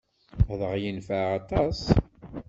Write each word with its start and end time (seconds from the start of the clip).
Adeg-a 0.51 0.77
yenfeɛ 0.83 1.25
aṭas. 1.39 1.79